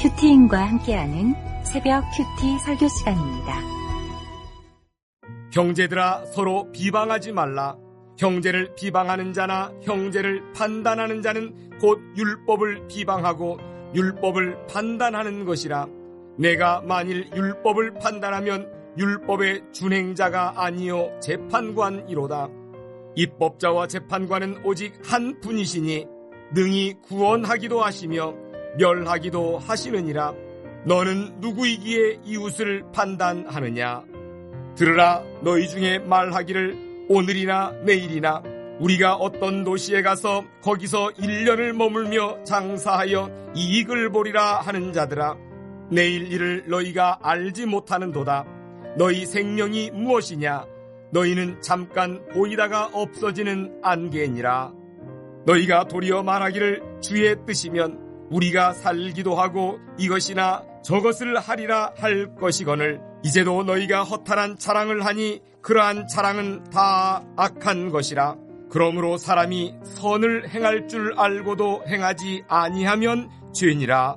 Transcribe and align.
큐티인과 0.00 0.66
함께하는 0.66 1.34
새벽 1.62 2.02
큐티 2.16 2.58
설교 2.64 2.88
시간입니다. 2.88 3.52
형제들아 5.52 6.24
서로 6.24 6.72
비방하지 6.72 7.32
말라. 7.32 7.76
형제를 8.16 8.74
비방하는 8.76 9.34
자나 9.34 9.70
형제를 9.82 10.54
판단하는 10.54 11.20
자는 11.20 11.78
곧 11.82 12.00
율법을 12.16 12.88
비방하고 12.88 13.58
율법을 13.94 14.66
판단하는 14.68 15.44
것이라. 15.44 15.86
내가 16.38 16.80
만일 16.80 17.28
율법을 17.34 17.98
판단하면 18.00 18.72
율법의 18.96 19.64
준행자가 19.72 20.54
아니요 20.56 21.10
재판관이로다. 21.20 22.48
입법자와 23.16 23.86
재판관은 23.86 24.62
오직 24.64 24.94
한 25.04 25.38
분이시니 25.40 26.06
능히 26.54 26.94
구원하기도 27.02 27.82
하시며 27.82 28.34
멸하기도 28.78 29.58
하시느니라. 29.58 30.34
너는 30.84 31.40
누구이기에 31.40 32.20
이웃을 32.24 32.84
판단하느냐? 32.92 34.04
들으라 34.76 35.22
너희 35.42 35.68
중에 35.68 35.98
말하기를 35.98 37.06
오늘이나 37.08 37.72
내일이나 37.84 38.42
우리가 38.78 39.14
어떤 39.16 39.62
도시에 39.62 40.00
가서 40.00 40.44
거기서 40.62 41.08
1년을 41.18 41.72
머물며 41.72 42.44
장사하여 42.44 43.52
이익을 43.54 44.10
보리라 44.10 44.60
하는 44.60 44.92
자들아 44.92 45.36
내일 45.90 46.32
일을 46.32 46.64
너희가 46.68 47.18
알지 47.22 47.66
못하는도다 47.66 48.46
너희 48.96 49.26
생명이 49.26 49.90
무엇이냐 49.90 50.64
너희는 51.10 51.60
잠깐 51.60 52.26
보이다가 52.32 52.88
없어지는 52.92 53.80
안개니라 53.82 54.72
너희가 55.44 55.88
도리어 55.88 56.22
말하기를 56.22 57.00
주의 57.02 57.36
뜻이면 57.44 58.09
우리가 58.30 58.72
살기도 58.72 59.34
하고 59.34 59.78
이것이나 59.98 60.64
저것을 60.82 61.38
하리라 61.38 61.92
할 61.96 62.34
것이거늘 62.36 63.00
이제도 63.22 63.62
너희가 63.62 64.04
허탈한 64.04 64.58
자랑을 64.58 65.04
하니 65.04 65.40
그러한 65.62 66.06
자랑은 66.06 66.70
다 66.70 67.22
악한 67.36 67.90
것이라 67.90 68.36
그러므로 68.70 69.18
사람이 69.18 69.74
선을 69.84 70.48
행할 70.48 70.88
줄 70.88 71.12
알고도 71.18 71.84
행하지 71.86 72.44
아니하면 72.48 73.28
죄니라 73.52 74.16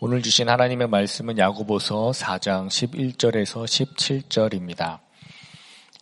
오늘 0.00 0.20
주신 0.20 0.50
하나님의 0.50 0.88
말씀은 0.88 1.38
야고보서 1.38 2.10
4장 2.10 2.66
11절에서 2.66 3.64
17절입니다. 3.64 5.03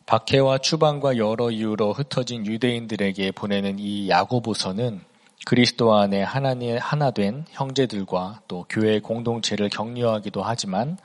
박해와 0.06 0.58
추방과 0.58 1.16
여러 1.16 1.50
이유로 1.50 1.92
흩어진 1.92 2.44
유대인들에게 2.44 3.32
보내는 3.32 3.78
이 3.78 4.08
야고보서는 4.08 5.00
그리스도 5.44 5.94
안에 5.94 6.22
하나님 6.22 6.76
하나 6.78 7.10
된 7.10 7.44
형제들과 7.50 8.42
또 8.48 8.64
교회 8.68 9.00
공동체를 9.00 9.68
격려하기도 9.70 10.42
하지만 10.42 10.98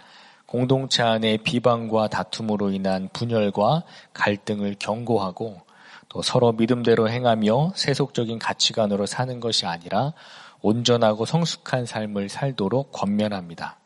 공동체 0.46 1.04
안의 1.04 1.40
비방과 1.40 2.08
다툼으로 2.08 2.72
인한 2.72 3.10
분열과 3.14 3.84
갈등을 4.14 4.76
경고하고 4.80 5.62
또 6.10 6.22
서로 6.22 6.54
믿음대로 6.54 7.10
행하며 7.10 7.74
세속적인 7.76 8.40
가치관으로 8.40 9.06
사는 9.06 9.40
것이 9.40 9.66
아니라 9.66 10.14
온전하고 10.62 11.26
성숙한 11.26 11.86
삶을 11.86 12.30
살도록 12.30 12.92
권면합니다. 12.92 13.78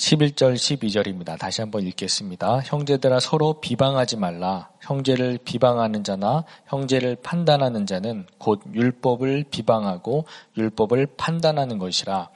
11절 0.00 0.54
12절입니다. 0.54 1.38
다시 1.38 1.60
한번 1.60 1.82
읽겠습니다. 1.82 2.60
형제들아 2.64 3.20
서로 3.20 3.60
비방하지 3.60 4.16
말라. 4.16 4.70
형제를 4.80 5.38
비방하는 5.44 6.04
자나 6.04 6.44
형제를 6.68 7.16
판단하는 7.22 7.84
자는 7.84 8.26
곧 8.38 8.62
율법을 8.72 9.44
비방하고 9.50 10.24
율법을 10.56 11.06
판단하는 11.18 11.78
것이라. 11.78 12.30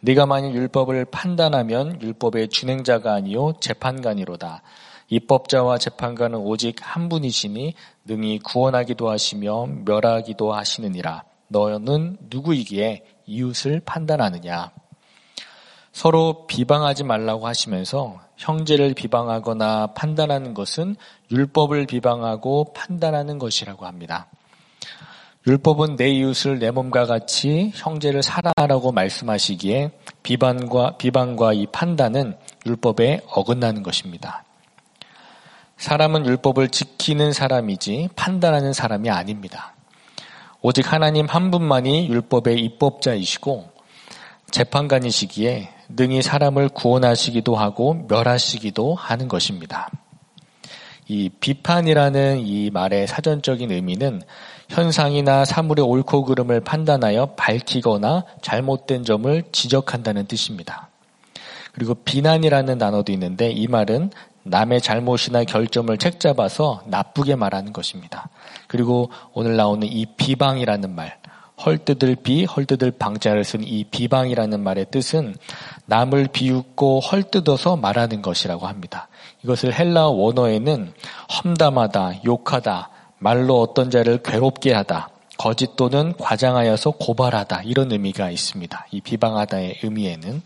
네가 0.00 0.24
만일 0.24 0.54
율법을 0.54 1.04
판단하면 1.04 2.00
율법의 2.00 2.48
준행자가 2.48 3.12
아니요 3.12 3.52
재판관이로다. 3.60 4.62
입법자와 5.10 5.76
재판관은 5.76 6.38
오직 6.38 6.76
한 6.80 7.10
분이시니 7.10 7.74
능히 8.06 8.38
구원하기도 8.38 9.10
하시며 9.10 9.66
멸하기도 9.84 10.54
하시느니라. 10.54 11.24
너는 11.48 12.16
누구이기에 12.30 13.04
이웃을 13.26 13.80
판단하느냐? 13.84 14.72
서로 16.00 16.46
비방하지 16.46 17.04
말라고 17.04 17.46
하시면서 17.46 18.20
형제를 18.38 18.94
비방하거나 18.94 19.88
판단하는 19.88 20.54
것은 20.54 20.96
율법을 21.30 21.84
비방하고 21.84 22.72
판단하는 22.72 23.38
것이라고 23.38 23.84
합니다. 23.84 24.26
율법은 25.46 25.96
내 25.96 26.08
이웃을 26.08 26.58
내 26.58 26.70
몸과 26.70 27.04
같이 27.04 27.70
형제를 27.74 28.22
사랑하라고 28.22 28.92
말씀하시기에 28.92 29.90
비방과 30.22 30.96
비방과 30.96 31.52
이 31.52 31.66
판단은 31.66 32.34
율법에 32.64 33.20
어긋나는 33.26 33.82
것입니다. 33.82 34.44
사람은 35.76 36.24
율법을 36.24 36.70
지키는 36.70 37.34
사람이지 37.34 38.08
판단하는 38.16 38.72
사람이 38.72 39.10
아닙니다. 39.10 39.74
오직 40.62 40.90
하나님 40.90 41.26
한 41.26 41.50
분만이 41.50 42.08
율법의 42.08 42.58
입법자이시고 42.58 43.79
재판관이시기에 44.50 45.68
능히 45.90 46.22
사람을 46.22 46.68
구원하시기도 46.68 47.56
하고 47.56 48.06
멸하시기도 48.08 48.94
하는 48.94 49.28
것입니다. 49.28 49.88
이 51.08 51.28
비판이라는 51.28 52.38
이 52.38 52.70
말의 52.70 53.08
사전적인 53.08 53.72
의미는 53.72 54.22
현상이나 54.68 55.44
사물의 55.44 55.84
옳고 55.84 56.24
그름을 56.24 56.60
판단하여 56.60 57.34
밝히거나 57.36 58.24
잘못된 58.42 59.04
점을 59.04 59.42
지적한다는 59.50 60.26
뜻입니다. 60.26 60.88
그리고 61.72 61.94
비난이라는 61.94 62.78
단어도 62.78 63.12
있는데 63.12 63.50
이 63.50 63.66
말은 63.66 64.10
남의 64.42 64.80
잘못이나 64.80 65.44
결점을 65.44 65.96
책잡아서 65.98 66.82
나쁘게 66.86 67.36
말하는 67.36 67.72
것입니다. 67.72 68.28
그리고 68.68 69.10
오늘 69.32 69.56
나오는 69.56 69.86
이 69.86 70.06
비방이라는 70.16 70.94
말, 70.94 71.19
헐뜯을 71.64 72.16
비, 72.16 72.44
헐뜯을 72.44 72.92
방자를 72.92 73.44
쓴 73.44 73.62
이 73.62 73.84
비방이라는 73.84 74.60
말의 74.60 74.86
뜻은 74.90 75.36
남을 75.86 76.28
비웃고 76.32 77.00
헐뜯어서 77.00 77.76
말하는 77.76 78.22
것이라고 78.22 78.66
합니다. 78.66 79.08
이것을 79.44 79.72
헬라 79.78 80.08
원어에는 80.08 80.92
험담하다, 81.44 82.24
욕하다, 82.24 82.90
말로 83.18 83.60
어떤 83.60 83.90
자를 83.90 84.22
괴롭게 84.22 84.72
하다, 84.72 85.10
거짓 85.38 85.76
또는 85.76 86.14
과장하여서 86.18 86.92
고발하다 86.92 87.62
이런 87.64 87.92
의미가 87.92 88.30
있습니다. 88.30 88.86
이 88.90 89.00
비방하다의 89.00 89.80
의미에는 89.82 90.42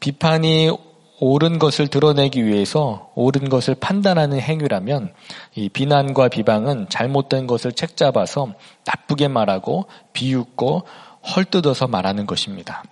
비판이 0.00 0.70
옳은 1.20 1.58
것을 1.58 1.88
드러내기 1.88 2.46
위해서 2.46 3.10
옳은 3.14 3.50
것을 3.50 3.74
판단하는 3.74 4.40
행위라면 4.40 5.12
이 5.54 5.68
비난과 5.68 6.28
비방은 6.28 6.88
잘못된 6.88 7.46
것을 7.46 7.72
책잡아서 7.72 8.54
나쁘게 8.86 9.28
말하고 9.28 9.84
비웃고 10.14 10.82
헐뜯어서 11.36 11.88
말하는 11.88 12.24
것입니다. 12.26 12.82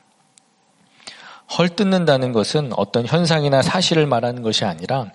헐뜯는다는 1.57 2.33
것은 2.33 2.73
어떤 2.77 3.07
현상이나 3.07 3.63
사실을 3.63 4.07
말하는 4.07 4.43
것이 4.43 4.67
아니라 4.67 5.11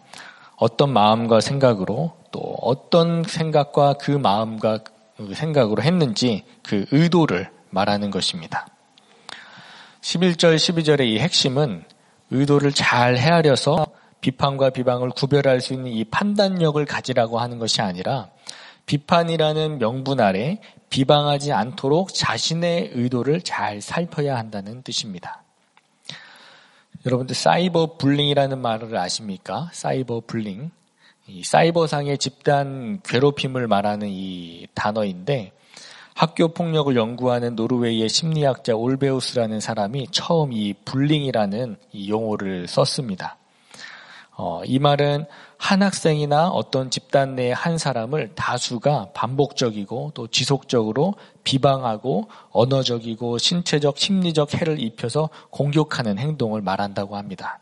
어떤 0.55 0.91
마음과 0.91 1.39
생각으로 1.41 2.13
또 2.31 2.39
어떤 2.61 3.23
생각과 3.23 3.93
그 3.93 4.09
마음과 4.09 4.79
그 5.17 5.35
생각으로 5.35 5.83
했는지 5.83 6.43
그 6.63 6.85
의도를 6.91 7.51
말하는 7.69 8.09
것입니다. 8.09 8.65
11절, 10.01 10.55
12절의 10.55 11.05
이 11.05 11.19
핵심은 11.19 11.85
의도를 12.33 12.73
잘 12.73 13.15
헤아려서 13.15 13.85
비판과 14.19 14.71
비방을 14.71 15.11
구별할 15.11 15.61
수 15.61 15.73
있는 15.73 15.91
이 15.91 16.03
판단력을 16.03 16.83
가지라고 16.85 17.39
하는 17.39 17.59
것이 17.59 17.81
아니라 17.81 18.29
비판이라는 18.85 19.79
명분 19.79 20.19
아래 20.19 20.59
비방하지 20.89 21.53
않도록 21.53 22.13
자신의 22.13 22.91
의도를 22.93 23.41
잘 23.41 23.81
살펴야 23.81 24.35
한다는 24.35 24.81
뜻입니다. 24.81 25.43
여러분들 27.05 27.35
사이버 27.35 27.97
불링이라는 27.97 28.59
말을 28.59 28.97
아십니까? 28.97 29.69
사이버 29.71 30.21
불링. 30.25 30.71
이 31.27 31.43
사이버상의 31.43 32.17
집단 32.17 32.99
괴롭힘을 33.03 33.67
말하는 33.67 34.09
이 34.09 34.67
단어인데 34.73 35.51
학교 36.15 36.49
폭력을 36.49 36.95
연구하는 36.95 37.55
노르웨이의 37.55 38.07
심리학자 38.07 38.75
올베우스라는 38.75 39.59
사람이 39.59 40.07
처음 40.11 40.53
이 40.53 40.73
불링이라는 40.85 41.77
이 41.91 42.09
용어를 42.09 42.67
썼습니다. 42.67 43.37
어, 44.35 44.61
이 44.65 44.79
말은 44.79 45.25
한 45.57 45.81
학생이나 45.81 46.49
어떤 46.49 46.89
집단 46.89 47.35
내의 47.35 47.53
한 47.53 47.77
사람을 47.77 48.31
다수가 48.35 49.11
반복적이고 49.13 50.11
또 50.13 50.27
지속적으로 50.27 51.13
비방하고 51.43 52.27
언어적이고 52.51 53.37
신체적, 53.37 53.97
심리적 53.97 54.55
해를 54.55 54.81
입혀서 54.81 55.29
공격하는 55.51 56.17
행동을 56.17 56.61
말한다고 56.61 57.15
합니다. 57.15 57.59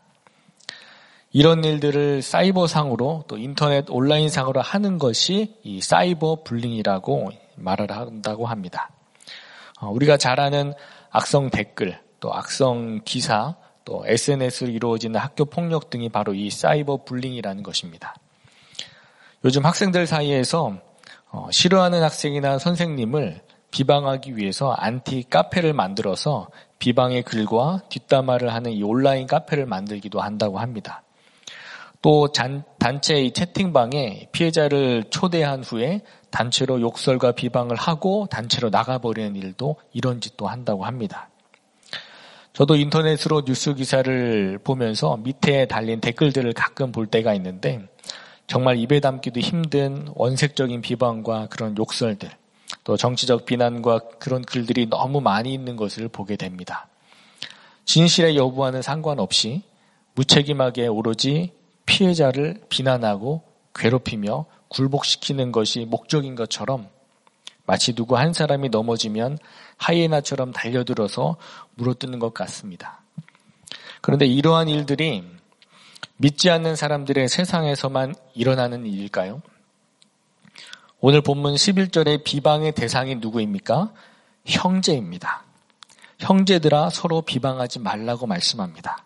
이런 1.30 1.64
일들을 1.64 2.20
사이버상으로 2.20 3.24
또 3.28 3.38
인터넷 3.38 3.86
온라인상으로 3.88 4.60
하는 4.60 4.98
것이 4.98 5.54
이 5.62 5.80
사이버 5.80 6.42
불링이라고 6.44 7.30
말을 7.56 7.90
한다고 7.90 8.46
합니다. 8.46 8.90
어, 9.80 9.90
우리가 9.90 10.16
잘 10.16 10.40
아는 10.40 10.74
악성 11.10 11.50
댓글, 11.50 11.98
또 12.20 12.32
악성 12.32 13.00
기사, 13.04 13.56
또 13.84 14.04
SNS로 14.06 14.70
이루어지는 14.70 15.18
학교 15.18 15.44
폭력 15.44 15.90
등이 15.90 16.08
바로 16.08 16.34
이 16.34 16.50
사이버 16.50 17.04
bullying이라는 17.04 17.62
것입니다. 17.62 18.14
요즘 19.44 19.64
학생들 19.64 20.06
사이에서 20.06 20.76
어, 21.30 21.48
싫어하는 21.50 22.02
학생이나 22.02 22.58
선생님을 22.58 23.42
비방하기 23.72 24.36
위해서 24.36 24.72
안티 24.72 25.24
카페를 25.28 25.72
만들어서 25.72 26.48
비방의 26.78 27.22
글과 27.22 27.82
뒷담화를 27.88 28.52
하는 28.52 28.72
이 28.72 28.82
온라인 28.82 29.26
카페를 29.26 29.66
만들기도 29.66 30.20
한다고 30.20 30.58
합니다. 30.58 31.02
또 32.02 32.28
단체 32.78 33.14
의 33.14 33.30
채팅방에 33.30 34.28
피해자를 34.32 35.04
초대한 35.10 35.62
후에 35.62 36.02
단체로 36.30 36.80
욕설과 36.80 37.32
비방을 37.32 37.76
하고 37.76 38.26
단체로 38.28 38.70
나가버리는 38.70 39.36
일도 39.36 39.76
이런 39.92 40.20
짓도 40.20 40.48
한다고 40.48 40.84
합니다. 40.84 41.30
저도 42.52 42.74
인터넷으로 42.74 43.44
뉴스 43.44 43.74
기사를 43.74 44.58
보면서 44.64 45.16
밑에 45.16 45.66
달린 45.66 46.00
댓글들을 46.00 46.52
가끔 46.54 46.90
볼 46.90 47.06
때가 47.06 47.34
있는데 47.34 47.88
정말 48.48 48.78
입에 48.78 48.98
담기도 49.00 49.40
힘든 49.40 50.08
원색적인 50.14 50.82
비방과 50.82 51.46
그런 51.48 51.76
욕설들, 51.78 52.28
또 52.82 52.96
정치적 52.96 53.46
비난과 53.46 54.00
그런 54.18 54.42
글들이 54.42 54.90
너무 54.90 55.20
많이 55.20 55.54
있는 55.54 55.76
것을 55.76 56.08
보게 56.08 56.36
됩니다. 56.36 56.88
진실의 57.84 58.36
여부와는 58.36 58.82
상관없이 58.82 59.62
무책임하게 60.14 60.88
오로지 60.88 61.52
피해자를 61.86 62.60
비난하고 62.68 63.42
괴롭히며 63.74 64.46
굴복시키는 64.68 65.52
것이 65.52 65.84
목적인 65.84 66.34
것처럼 66.34 66.88
마치 67.64 67.94
누구 67.94 68.16
한 68.16 68.32
사람이 68.32 68.70
넘어지면 68.70 69.38
하이에나처럼 69.76 70.52
달려들어서 70.52 71.36
물어뜯는 71.74 72.18
것 72.18 72.34
같습니다. 72.34 73.02
그런데 74.00 74.26
이러한 74.26 74.68
일들이 74.68 75.24
믿지 76.16 76.50
않는 76.50 76.76
사람들의 76.76 77.28
세상에서만 77.28 78.14
일어나는 78.34 78.86
일일까요? 78.86 79.42
오늘 81.00 81.20
본문 81.20 81.54
11절의 81.54 82.24
비방의 82.24 82.72
대상이 82.72 83.16
누구입니까? 83.16 83.92
형제입니다. 84.46 85.44
형제들아 86.20 86.90
서로 86.90 87.22
비방하지 87.22 87.80
말라고 87.80 88.26
말씀합니다. 88.26 89.04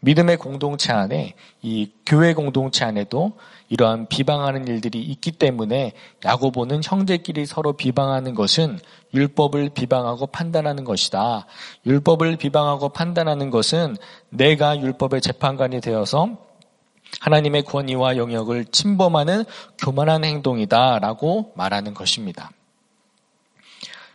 믿음의 0.00 0.36
공동체 0.36 0.92
안에 0.92 1.34
이 1.62 1.90
교회 2.04 2.34
공동체 2.34 2.84
안에도 2.84 3.32
이러한 3.68 4.06
비방하는 4.08 4.68
일들이 4.68 5.02
있기 5.02 5.32
때문에 5.32 5.92
야고보는 6.24 6.82
형제끼리 6.84 7.46
서로 7.46 7.72
비방하는 7.72 8.34
것은 8.34 8.78
율법을 9.14 9.70
비방하고 9.70 10.26
판단하는 10.28 10.84
것이다. 10.84 11.46
율법을 11.86 12.36
비방하고 12.36 12.90
판단하는 12.90 13.50
것은 13.50 13.96
내가 14.28 14.78
율법의 14.78 15.20
재판관이 15.20 15.80
되어서 15.80 16.36
하나님의 17.20 17.62
권위와 17.62 18.16
영역을 18.16 18.66
침범하는 18.66 19.44
교만한 19.78 20.24
행동이다라고 20.24 21.52
말하는 21.56 21.94
것입니다. 21.94 22.50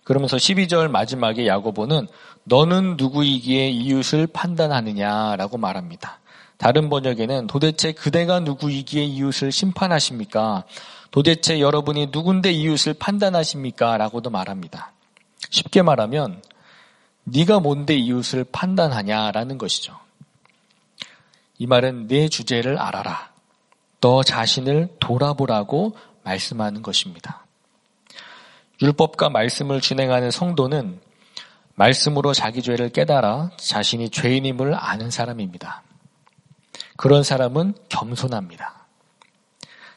그러면서 0.03 0.37
12절 0.37 0.89
마지막에 0.89 1.47
야고보는 1.47 2.07
너는 2.43 2.97
누구이기에 2.97 3.69
이웃을 3.69 4.27
판단하느냐라고 4.27 5.57
말합니다. 5.57 6.19
다른 6.57 6.89
번역에는 6.89 7.47
도대체 7.47 7.91
그대가 7.91 8.39
누구이기에 8.39 9.03
이웃을 9.03 9.51
심판하십니까? 9.51 10.63
도대체 11.09 11.59
여러분이 11.59 12.07
누군데 12.11 12.51
이웃을 12.51 12.93
판단하십니까? 12.93 13.97
라고도 13.97 14.29
말합니다. 14.29 14.91
쉽게 15.49 15.81
말하면 15.81 16.41
네가 17.23 17.59
뭔데 17.59 17.95
이웃을 17.95 18.45
판단하냐라는 18.51 19.57
것이죠. 19.57 19.97
이 21.57 21.67
말은 21.67 22.07
내 22.07 22.27
주제를 22.29 22.79
알아라. 22.79 23.31
너 23.99 24.23
자신을 24.23 24.95
돌아보라고 24.99 25.95
말씀하는 26.23 26.81
것입니다. 26.81 27.45
율법과 28.81 29.29
말씀을 29.29 29.79
진행하는 29.79 30.31
성도는 30.31 30.99
말씀으로 31.75 32.33
자기 32.33 32.61
죄를 32.61 32.89
깨달아 32.89 33.51
자신이 33.57 34.09
죄인임을 34.09 34.75
아는 34.75 35.09
사람입니다. 35.11 35.83
그런 36.97 37.23
사람은 37.23 37.73
겸손합니다. 37.89 38.85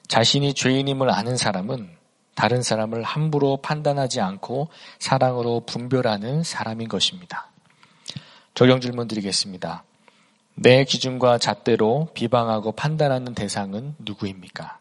자신이 0.09 0.55
죄인임을 0.55 1.11
아는 1.11 1.37
사람은 1.37 1.91
다른 2.35 2.63
사람을 2.63 3.03
함부로 3.03 3.59
판단하지 3.59 4.21
않고 4.21 4.69
사랑으로 4.99 5.61
분별하는 5.67 6.43
사람인 6.43 6.89
것입니다. 6.89 7.49
적용 8.55 8.81
질문 8.81 9.09
드리겠습니다. 9.09 9.85
내 10.55 10.85
기준과 10.85 11.39
잣대로 11.39 12.09
비방하고 12.15 12.73
판단하는 12.73 13.35
대상은 13.35 13.97
누구입니까? 13.99 14.79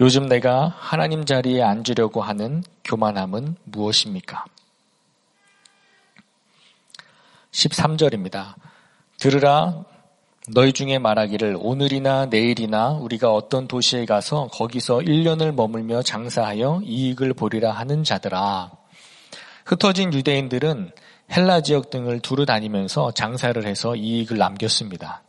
요즘 0.00 0.26
내가 0.26 0.68
하나님 0.76 1.24
자리에 1.24 1.62
앉으려고 1.62 2.22
하는 2.22 2.62
교만함은 2.84 3.56
무엇입니까? 3.64 4.44
13절입니다. 7.52 8.54
들으라 9.18 9.84
너희 10.50 10.72
중에 10.72 10.98
말하기를 10.98 11.58
오늘이나 11.60 12.26
내일이나 12.26 12.92
우리가 12.92 13.32
어떤 13.32 13.68
도시에 13.68 14.06
가서 14.06 14.48
거기서 14.52 14.98
1년을 14.98 15.52
머물며 15.52 16.02
장사하여 16.02 16.80
이익을 16.84 17.34
보리라 17.34 17.72
하는 17.72 18.02
자들아. 18.02 18.70
흩어진 19.66 20.12
유대인들은 20.14 20.90
헬라 21.30 21.60
지역 21.60 21.90
등을 21.90 22.20
두루 22.20 22.46
다니면서 22.46 23.12
장사를 23.12 23.62
해서 23.66 23.94
이익을 23.94 24.38
남겼습니다. 24.38 25.22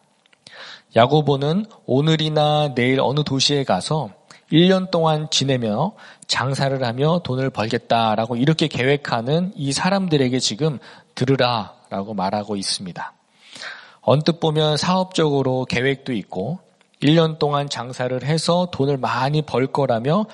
야고보는 0.95 1.65
오늘이나 1.85 2.73
내일 2.73 3.01
어느 3.01 3.23
도시에 3.23 3.65
가서 3.65 4.11
1년 4.51 4.89
동안 4.89 5.27
지내며 5.29 5.93
장사를 6.27 6.83
하며 6.83 7.19
돈을 7.23 7.49
벌겠다라고 7.49 8.37
이렇게 8.37 8.67
계획하는 8.67 9.51
이 9.55 9.73
사람들에게 9.73 10.39
지금 10.39 10.79
들으라 11.13 11.78
라고 11.89 12.13
말하고 12.13 12.55
있습니다. 12.55 13.13
언뜻 14.01 14.39
보면 14.39 14.77
사업적으로 14.77 15.65
계획도 15.65 16.13
있고 16.13 16.59
1년 17.01 17.39
동안 17.39 17.69
장사를 17.69 18.23
해서 18.23 18.69
돈을 18.71 18.97
많이 18.97 19.41
벌 19.41 19.67
거라며 19.67 20.25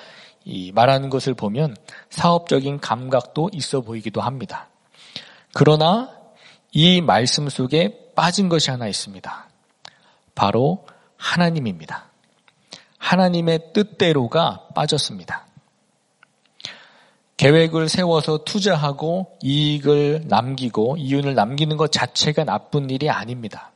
말하는 0.72 1.10
것을 1.10 1.34
보면 1.34 1.76
사업적인 2.10 2.80
감각도 2.80 3.50
있어 3.52 3.80
보이기도 3.80 4.20
합니다. 4.20 4.68
그러나 5.52 6.10
이 6.72 7.00
말씀 7.00 7.48
속에 7.48 8.12
빠진 8.14 8.48
것이 8.48 8.70
하나 8.70 8.86
있습니다. 8.86 9.48
바로 10.34 10.86
하나님입니다. 11.16 12.04
하나님의 12.98 13.72
뜻대로가 13.72 14.68
빠졌습니다. 14.74 15.45
계획을 17.36 17.88
세워서 17.88 18.44
투자하고 18.44 19.36
이익을 19.42 20.24
남기고 20.26 20.96
이윤을 20.96 21.34
남기는 21.34 21.76
것 21.76 21.92
자체가 21.92 22.44
나쁜 22.44 22.88
일이 22.88 23.10
아닙니다. 23.10 23.72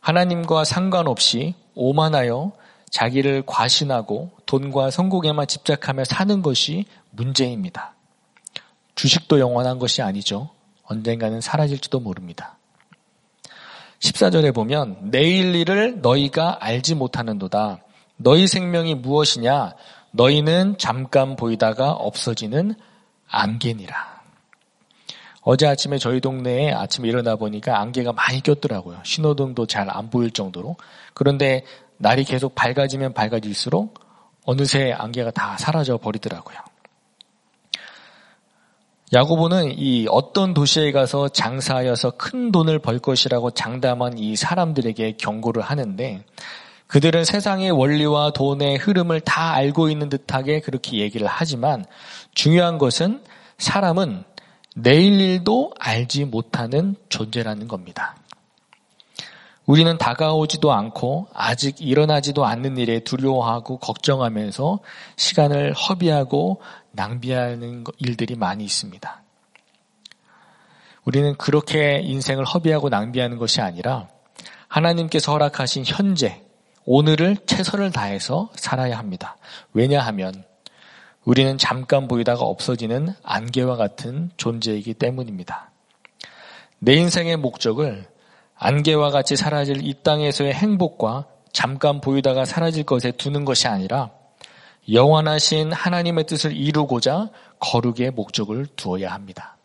하나님과 0.00 0.64
상관없이 0.64 1.54
오만하여 1.74 2.52
자기를 2.90 3.44
과신하고 3.46 4.30
돈과 4.46 4.90
성공에만 4.90 5.46
집착하며 5.46 6.04
사는 6.04 6.42
것이 6.42 6.84
문제입니다. 7.10 7.94
주식도 8.94 9.38
영원한 9.38 9.78
것이 9.78 10.02
아니죠. 10.02 10.50
언젠가는 10.84 11.40
사라질지도 11.40 12.00
모릅니다. 12.00 12.58
14절에 14.00 14.54
보면 14.54 15.10
내일 15.10 15.54
일을 15.54 16.00
너희가 16.00 16.58
알지 16.60 16.94
못하는도다. 16.94 17.80
너희 18.16 18.46
생명이 18.46 18.96
무엇이냐? 18.96 19.74
너희는 20.12 20.76
잠깐 20.78 21.36
보이다가 21.36 21.92
없어지는 21.92 22.74
안개니라. 23.28 24.20
어제 25.42 25.66
아침에 25.66 25.98
저희 25.98 26.20
동네에 26.20 26.72
아침에 26.72 27.08
일어나 27.08 27.36
보니까 27.36 27.80
안개가 27.80 28.12
많이 28.12 28.42
꼈더라고요. 28.42 29.00
신호등도 29.04 29.66
잘 29.66 29.88
안 29.88 30.10
보일 30.10 30.30
정도로. 30.30 30.76
그런데 31.14 31.64
날이 31.96 32.24
계속 32.24 32.54
밝아지면 32.54 33.14
밝아질수록 33.14 33.98
어느새 34.44 34.92
안개가 34.92 35.30
다 35.30 35.56
사라져 35.58 35.96
버리더라고요. 35.96 36.58
야고보는 39.12 39.76
이 39.76 40.06
어떤 40.08 40.54
도시에 40.54 40.92
가서 40.92 41.28
장사하여서 41.28 42.12
큰 42.12 42.52
돈을 42.52 42.78
벌 42.78 42.98
것이라고 43.00 43.50
장담한 43.50 44.18
이 44.18 44.36
사람들에게 44.36 45.16
경고를 45.16 45.62
하는데 45.62 46.24
그들은 46.90 47.24
세상의 47.24 47.70
원리와 47.70 48.32
돈의 48.32 48.78
흐름을 48.78 49.20
다 49.20 49.52
알고 49.52 49.90
있는 49.90 50.08
듯하게 50.08 50.58
그렇게 50.58 50.98
얘기를 50.98 51.24
하지만 51.28 51.84
중요한 52.34 52.78
것은 52.78 53.22
사람은 53.58 54.24
내일 54.74 55.20
일도 55.20 55.72
알지 55.78 56.24
못하는 56.24 56.96
존재라는 57.08 57.68
겁니다. 57.68 58.16
우리는 59.66 59.98
다가오지도 59.98 60.72
않고 60.72 61.28
아직 61.32 61.80
일어나지도 61.80 62.44
않는 62.44 62.76
일에 62.76 62.98
두려워하고 62.98 63.78
걱정하면서 63.78 64.80
시간을 65.14 65.72
허비하고 65.74 66.60
낭비하는 66.90 67.84
일들이 67.98 68.34
많이 68.34 68.64
있습니다. 68.64 69.22
우리는 71.04 71.36
그렇게 71.36 72.00
인생을 72.02 72.44
허비하고 72.44 72.88
낭비하는 72.88 73.38
것이 73.38 73.60
아니라 73.60 74.08
하나님께서 74.66 75.30
허락하신 75.30 75.84
현재, 75.86 76.49
오늘을 76.92 77.36
최선을 77.46 77.92
다해서 77.92 78.50
살아야 78.56 78.98
합니다. 78.98 79.36
왜냐하면 79.72 80.42
우리는 81.24 81.56
잠깐 81.56 82.08
보이다가 82.08 82.42
없어지는 82.42 83.14
안개와 83.22 83.76
같은 83.76 84.32
존재이기 84.36 84.94
때문입니다. 84.94 85.70
내 86.80 86.94
인생의 86.94 87.36
목적을 87.36 88.08
안개와 88.56 89.10
같이 89.10 89.36
사라질 89.36 89.86
이 89.86 90.02
땅에서의 90.02 90.52
행복과 90.52 91.28
잠깐 91.52 92.00
보이다가 92.00 92.44
사라질 92.44 92.82
것에 92.82 93.12
두는 93.12 93.44
것이 93.44 93.68
아니라 93.68 94.10
영원하신 94.92 95.70
하나님의 95.70 96.24
뜻을 96.24 96.56
이루고자 96.56 97.30
거룩의 97.60 98.10
목적을 98.10 98.66
두어야 98.74 99.12
합니다. 99.12 99.56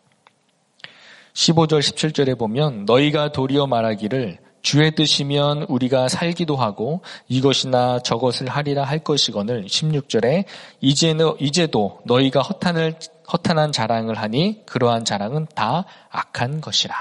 15절 1.32 1.80
17절에 1.80 2.38
보면 2.38 2.84
너희가 2.84 3.32
도리어 3.32 3.66
말하기를 3.66 4.45
주의 4.66 4.90
뜻이면 4.90 5.66
우리가 5.68 6.08
살기도 6.08 6.56
하고 6.56 7.00
이것이나 7.28 8.00
저것을 8.00 8.48
하리라 8.48 8.82
할 8.82 8.98
것이거늘 8.98 9.64
16절에 9.66 10.44
이제는 10.80 11.34
이제도 11.38 12.00
너희가 12.04 12.42
허탄을 12.42 12.98
허탄한 13.32 13.70
자랑을 13.70 14.16
하니 14.16 14.66
그러한 14.66 15.04
자랑은 15.04 15.46
다 15.54 15.84
악한 16.10 16.60
것이라. 16.60 16.96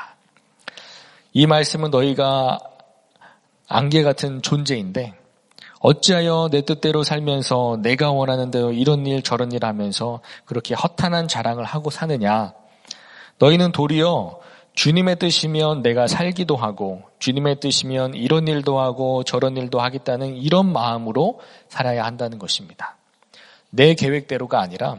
이 1.33 1.47
말씀은 1.47 1.89
너희가 1.89 2.59
안개 3.67 4.03
같은 4.03 4.43
존재인데 4.43 5.15
어찌하여 5.79 6.49
내 6.51 6.61
뜻대로 6.61 7.01
살면서 7.01 7.79
내가 7.81 8.11
원하는 8.11 8.51
대로 8.51 8.73
이런 8.73 9.07
일 9.07 9.23
저런 9.23 9.51
일 9.51 9.65
하면서 9.65 10.21
그렇게 10.45 10.75
허탄한 10.75 11.27
자랑을 11.27 11.63
하고 11.63 11.89
사느냐? 11.89 12.53
너희는 13.39 13.71
도리어 13.71 14.39
주님의 14.75 15.17
뜻이면 15.19 15.81
내가 15.81 16.07
살기도 16.07 16.55
하고 16.57 17.01
주님의 17.19 17.59
뜻이면 17.61 18.13
이런 18.13 18.47
일도 18.47 18.79
하고 18.79 19.23
저런 19.23 19.55
일도 19.57 19.79
하겠다는 19.79 20.35
이런 20.35 20.71
마음으로 20.71 21.39
살아야 21.69 22.05
한다는 22.05 22.37
것입니다. 22.37 22.97
내 23.69 23.93
계획대로가 23.95 24.59
아니라 24.59 24.97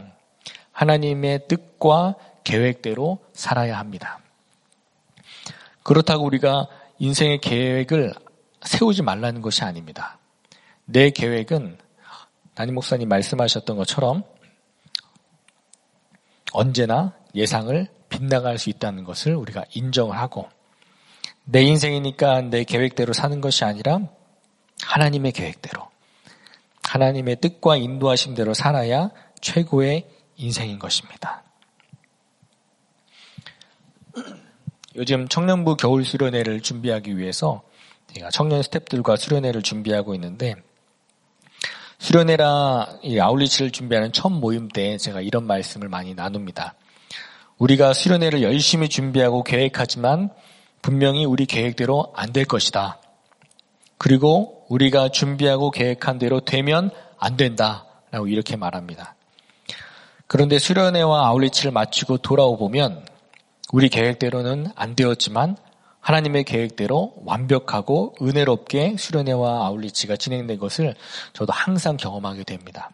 하나님의 0.72 1.46
뜻과 1.48 2.16
계획대로 2.44 3.18
살아야 3.32 3.78
합니다. 3.78 4.18
그렇다고 5.82 6.24
우리가 6.24 6.66
인생의 6.98 7.40
계획을 7.40 8.14
세우지 8.62 9.02
말라는 9.02 9.42
것이 9.42 9.62
아닙니다. 9.62 10.18
내 10.84 11.10
계획은 11.10 11.78
담임 12.54 12.74
목사님 12.74 13.08
말씀하셨던 13.08 13.76
것처럼 13.76 14.24
언제나 16.52 17.12
예상을 17.34 17.95
빗나갈 18.16 18.58
수 18.58 18.70
있다는 18.70 19.04
것을 19.04 19.34
우리가 19.34 19.64
인정을 19.74 20.16
하고 20.16 20.48
내 21.44 21.62
인생이니까 21.62 22.42
내 22.42 22.64
계획대로 22.64 23.12
사는 23.12 23.40
것이 23.40 23.64
아니라 23.64 24.00
하나님의 24.82 25.32
계획대로 25.32 25.86
하나님의 26.82 27.36
뜻과 27.40 27.76
인도하심대로 27.76 28.54
살아야 28.54 29.10
최고의 29.40 30.08
인생인 30.36 30.78
것입니다. 30.78 31.42
요즘 34.94 35.28
청년부 35.28 35.76
겨울 35.76 36.04
수련회를 36.04 36.62
준비하기 36.62 37.18
위해서 37.18 37.62
제가 38.14 38.30
청년 38.30 38.62
스탭들과 38.62 39.18
수련회를 39.18 39.60
준비하고 39.60 40.14
있는데 40.14 40.54
수련회라 41.98 42.98
아울리치를 43.20 43.72
준비하는 43.72 44.12
첫 44.12 44.30
모임 44.30 44.68
때 44.68 44.96
제가 44.96 45.20
이런 45.20 45.46
말씀을 45.46 45.88
많이 45.88 46.14
나눕니다. 46.14 46.74
우리가 47.58 47.92
수련회를 47.92 48.42
열심히 48.42 48.88
준비하고 48.88 49.42
계획하지만 49.42 50.30
분명히 50.82 51.24
우리 51.24 51.46
계획대로 51.46 52.12
안 52.14 52.32
될 52.32 52.44
것이다. 52.44 53.00
그리고 53.98 54.66
우리가 54.68 55.08
준비하고 55.08 55.70
계획한 55.70 56.18
대로 56.18 56.40
되면 56.40 56.90
안 57.18 57.36
된다. 57.36 57.86
라고 58.10 58.28
이렇게 58.28 58.56
말합니다. 58.56 59.14
그런데 60.26 60.58
수련회와 60.58 61.28
아울리치를 61.28 61.70
마치고 61.72 62.18
돌아오보면 62.18 63.06
우리 63.72 63.88
계획대로는 63.88 64.68
안 64.74 64.94
되었지만 64.94 65.56
하나님의 66.00 66.44
계획대로 66.44 67.14
완벽하고 67.24 68.14
은혜롭게 68.22 68.96
수련회와 68.98 69.66
아울리치가 69.66 70.16
진행된 70.16 70.58
것을 70.58 70.94
저도 71.32 71.52
항상 71.52 71.96
경험하게 71.96 72.44
됩니다. 72.44 72.90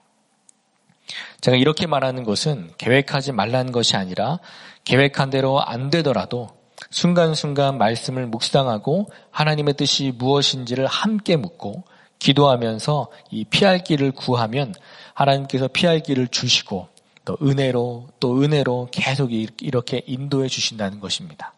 제가 1.42 1.56
이렇게 1.56 1.86
말하는 1.86 2.22
것은 2.22 2.70
계획하지 2.78 3.32
말라는 3.32 3.72
것이 3.72 3.96
아니라 3.96 4.38
계획한 4.84 5.28
대로 5.30 5.60
안 5.60 5.90
되더라도 5.90 6.48
순간순간 6.90 7.78
말씀을 7.78 8.26
묵상하고 8.26 9.10
하나님의 9.32 9.74
뜻이 9.74 10.12
무엇인지를 10.16 10.86
함께 10.86 11.36
묻고 11.36 11.82
기도하면서 12.20 13.08
이 13.32 13.44
피할 13.44 13.82
길을 13.82 14.12
구하면 14.12 14.72
하나님께서 15.14 15.66
피할 15.66 16.00
길을 16.00 16.28
주시고 16.28 16.88
또 17.24 17.36
은혜로 17.42 18.08
또 18.20 18.40
은혜로 18.40 18.88
계속 18.92 19.30
이렇게 19.32 20.02
인도해 20.06 20.48
주신다는 20.48 21.00
것입니다. 21.00 21.54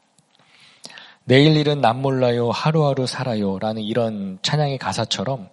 내일 1.25 1.57
일은 1.57 1.83
남 1.83 2.01
몰라요, 2.01 2.51
하루하루 2.51 3.07
살아요 3.07 3.59
라는 3.59 3.83
이런 3.83 4.39
찬양의 4.41 4.79
가사처럼 4.79 5.49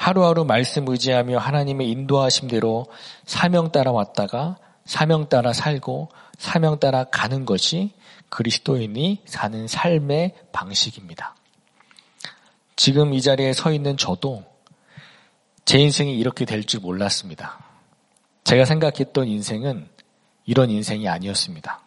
하루하루 0.00 0.46
말씀 0.46 0.88
의지하며 0.88 1.36
하나님의 1.36 1.90
인도하심대로 1.90 2.86
사명 3.26 3.70
따라 3.70 3.92
왔다가 3.92 4.56
사명 4.86 5.28
따라 5.28 5.52
살고 5.52 6.08
사명 6.38 6.80
따라 6.80 7.04
가는 7.04 7.44
것이 7.44 7.92
그리스도인이 8.30 9.20
사는 9.26 9.68
삶의 9.68 10.36
방식입니다. 10.52 11.36
지금 12.76 13.12
이 13.12 13.20
자리에 13.20 13.52
서 13.52 13.72
있는 13.72 13.98
저도 13.98 14.42
제 15.66 15.78
인생이 15.78 16.18
이렇게 16.18 16.46
될 16.46 16.64
줄 16.64 16.80
몰랐습니다. 16.80 17.62
제가 18.44 18.64
생각했던 18.64 19.28
인생은 19.28 19.86
이런 20.46 20.70
인생이 20.70 21.08
아니었습니다. 21.08 21.82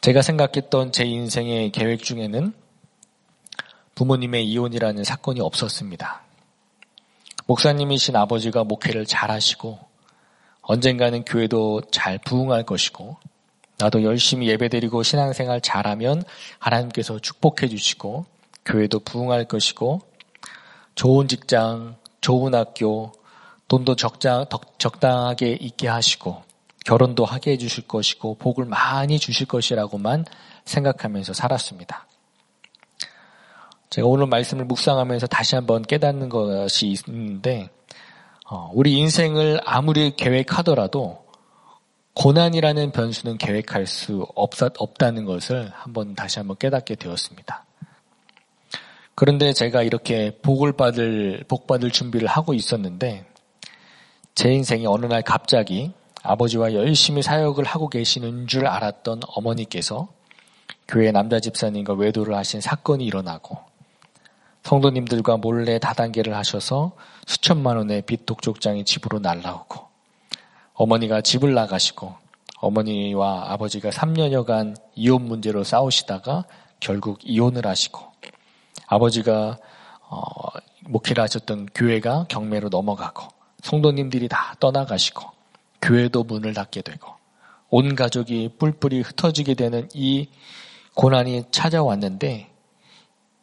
제가 0.00 0.20
생각했던 0.20 0.90
제 0.90 1.04
인생의 1.04 1.70
계획 1.70 2.02
중에는 2.02 2.52
부모님의 3.94 4.50
이혼이라는 4.50 5.04
사건이 5.04 5.40
없었습니다. 5.40 6.29
목사님이신 7.50 8.14
아버지가 8.14 8.62
목회를 8.62 9.06
잘 9.06 9.32
하시고 9.32 9.80
언젠가는 10.62 11.24
교회도 11.24 11.80
잘 11.90 12.16
부흥할 12.18 12.62
것이고 12.62 13.16
나도 13.76 14.04
열심히 14.04 14.46
예배드리고 14.50 15.02
신앙생활 15.02 15.60
잘하면 15.60 16.22
하나님께서 16.60 17.18
축복해 17.18 17.66
주시고 17.66 18.24
교회도 18.64 19.00
부흥할 19.00 19.46
것이고 19.46 20.00
좋은 20.94 21.26
직장, 21.26 21.96
좋은 22.20 22.54
학교, 22.54 23.10
돈도 23.66 23.96
적자, 23.96 24.46
적당하게 24.78 25.58
있게 25.60 25.88
하시고 25.88 26.44
결혼도 26.84 27.24
하게 27.24 27.52
해주실 27.52 27.88
것이고 27.88 28.36
복을 28.36 28.64
많이 28.64 29.18
주실 29.18 29.48
것이라고만 29.48 30.24
생각하면서 30.66 31.32
살았습니다. 31.32 32.06
제가 33.90 34.06
오늘 34.06 34.26
말씀을 34.26 34.66
묵상하면서 34.66 35.26
다시 35.26 35.56
한번 35.56 35.82
깨닫는 35.82 36.28
것이 36.28 36.86
있는데 37.08 37.70
어, 38.48 38.70
우리 38.72 38.96
인생을 38.98 39.60
아무리 39.64 40.14
계획하더라도 40.14 41.24
고난이라는 42.14 42.92
변수는 42.92 43.38
계획할 43.38 43.86
수 43.86 44.26
없다는 44.36 45.24
것을 45.24 45.70
한번 45.74 46.14
다시 46.14 46.38
한번 46.38 46.56
깨닫게 46.58 46.94
되었습니다. 46.94 47.64
그런데 49.16 49.52
제가 49.52 49.82
이렇게 49.82 50.38
복을 50.40 50.72
받을, 50.72 51.44
복 51.48 51.66
받을 51.66 51.90
준비를 51.90 52.28
하고 52.28 52.54
있었는데 52.54 53.26
제 54.36 54.52
인생이 54.52 54.86
어느 54.86 55.06
날 55.06 55.22
갑자기 55.22 55.92
아버지와 56.22 56.74
열심히 56.74 57.22
사역을 57.22 57.64
하고 57.64 57.88
계시는 57.88 58.46
줄 58.46 58.66
알았던 58.68 59.22
어머니께서 59.26 60.08
교회 60.86 61.10
남자 61.10 61.40
집사님과 61.40 61.94
외도를 61.94 62.36
하신 62.36 62.60
사건이 62.60 63.04
일어나고 63.04 63.69
성도님들과 64.62 65.38
몰래 65.38 65.78
다단계를 65.78 66.36
하셔서 66.36 66.92
수천만 67.26 67.76
원의 67.76 68.02
빚 68.02 68.26
독촉장이 68.26 68.84
집으로 68.84 69.18
날라오고 69.18 69.88
어머니가 70.74 71.20
집을 71.20 71.54
나가시고 71.54 72.14
어머니와 72.58 73.52
아버지가 73.52 73.90
3년여간 73.90 74.76
이혼 74.94 75.26
문제로 75.26 75.64
싸우시다가 75.64 76.44
결국 76.78 77.18
이혼을 77.22 77.66
하시고 77.66 78.00
아버지가 78.86 79.58
어, 80.08 80.20
목회를 80.86 81.22
하셨던 81.22 81.68
교회가 81.74 82.26
경매로 82.28 82.68
넘어가고 82.68 83.28
성도님들이 83.62 84.28
다 84.28 84.54
떠나가시고 84.58 85.30
교회도 85.80 86.24
문을 86.24 86.52
닫게 86.54 86.82
되고 86.82 87.14
온 87.68 87.94
가족이 87.94 88.56
뿔뿔이 88.58 89.00
흩어지게 89.00 89.54
되는 89.54 89.88
이 89.94 90.28
고난이 90.94 91.44
찾아왔는데 91.50 92.49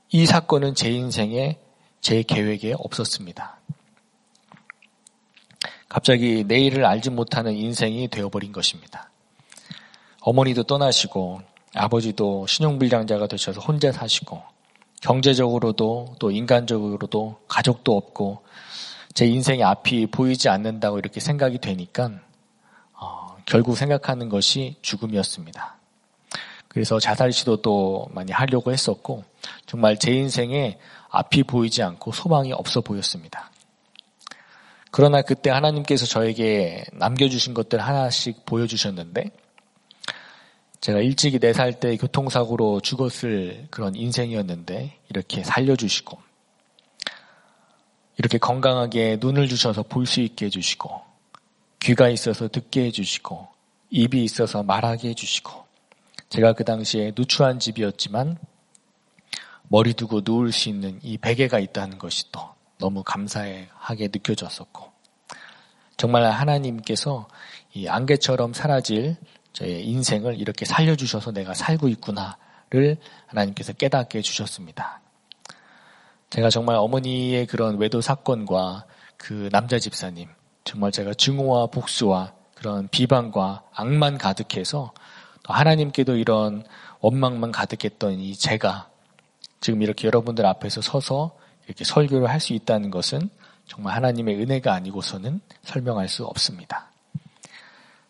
이 0.10 0.26
사건은 0.26 0.74
제 0.74 0.90
인생에 0.90 1.58
제 2.00 2.24
계획에 2.24 2.74
없었습니다. 2.78 3.58
갑자기 5.90 6.44
내일을 6.46 6.86
알지 6.86 7.10
못하는 7.10 7.54
인생이 7.54 8.08
되어버린 8.08 8.52
것입니다. 8.52 9.10
어머니도 10.22 10.64
떠나시고 10.64 11.42
아버지도 11.74 12.48
신용불량자가 12.48 13.28
되셔서 13.28 13.62
혼자 13.62 13.92
사시고 13.92 14.42
경제적으로도 15.02 16.16
또 16.20 16.32
인간적으로도 16.32 17.40
가족도 17.48 17.96
없고 17.96 18.44
제 19.14 19.26
인생의 19.26 19.64
앞이 19.64 20.08
보이지 20.08 20.50
않는다고 20.50 21.00
이렇게 21.00 21.20
생각이 21.20 21.60
되니까 21.60 22.12
어, 22.94 23.38
결국 23.46 23.78
생각하는 23.78 24.30
것이 24.30 24.76
죽음이었습니다. 24.82 25.77
그래서 26.78 27.00
자살 27.00 27.32
시도도 27.32 28.10
많이 28.12 28.32
하려고 28.32 28.72
했었고 28.72 29.24
정말 29.66 29.98
제 29.98 30.12
인생에 30.12 30.78
앞이 31.10 31.42
보이지 31.42 31.82
않고 31.82 32.12
소망이 32.12 32.54
없어 32.54 32.82
보였습니다. 32.82 33.50
그러나 34.92 35.24
그때 35.24 35.50
하나님께서 35.50 36.06
저에게 36.06 36.86
남겨주신 36.94 37.56
것들 37.56 37.80
하나씩 37.80 38.46
보여주셨는데 38.46 39.32
제가 40.80 41.00
일찍이 41.00 41.40
4살 41.40 41.80
때 41.80 41.98
교통사고로 41.98 42.82
죽었을 42.82 43.66
그런 43.72 43.96
인생이었는데 43.96 45.00
이렇게 45.10 45.44
살려주시고 45.44 46.16
이렇게 48.20 48.38
건강하게 48.38 49.18
눈을 49.20 49.48
주셔서 49.48 49.82
볼 49.82 50.06
수 50.06 50.22
있게 50.22 50.46
해주시고 50.46 50.92
귀가 51.80 52.08
있어서 52.10 52.48
듣게 52.48 52.84
해주시고 52.84 53.48
입이 53.90 54.24
있어서 54.24 54.62
말하게 54.62 55.10
해주시고 55.10 55.67
제가 56.30 56.54
그 56.54 56.64
당시에 56.64 57.14
누추한 57.16 57.60
집이었지만 57.60 58.38
머리 59.70 59.94
두고 59.94 60.22
누울 60.24 60.52
수 60.52 60.70
있는 60.70 61.00
이 61.04 61.18
베개가 61.18 61.60
있다는 61.60 61.98
것이 61.98 62.32
또 62.32 62.42
너무 62.80 63.04
감사하게 63.04 64.08
느껴졌었고 64.08 64.92
정말 65.98 66.30
하나님께서 66.30 67.28
이 67.74 67.88
안개처럼 67.88 68.54
사라질 68.54 69.18
저의 69.54 69.86
인생을 69.88 70.40
이렇게 70.40 70.66
살려주셔서 70.66 71.32
내가 71.32 71.54
살고 71.54 71.88
있구나를 71.90 72.98
하나님께서 73.26 73.74
깨닫게 73.74 74.20
해주셨습니다. 74.20 75.02
제가 76.30 76.50
정말 76.50 76.76
어머니의 76.76 77.48
그런 77.48 77.78
외도 77.78 78.02
사건과 78.02 78.86
그 79.18 79.50
남자 79.52 79.80
집사님, 79.80 80.30
정말 80.64 80.92
제가 80.92 81.14
증오와 81.16 81.68
복수와 81.68 82.34
그런 82.54 82.88
비방과 82.90 83.64
악만 83.74 84.18
가득해서 84.18 84.94
하나님께도 85.54 86.16
이런 86.16 86.64
원망만 87.00 87.52
가득했던 87.52 88.20
이 88.20 88.36
제가 88.36 88.90
지금 89.62 89.82
이렇게 89.82 90.08
여러분들 90.08 90.46
앞에서 90.46 90.82
서서 90.82 91.36
이렇게 91.66 91.84
설교를 91.84 92.30
할 92.30 92.40
수 92.40 92.54
있다는 92.54 92.92
것은 92.92 93.30
정말 93.66 93.96
하나님의 93.96 94.36
은혜가 94.42 94.74
아니고서는 94.74 95.42
설명할 95.64 96.08
수 96.08 96.26
없습니다. 96.26 96.92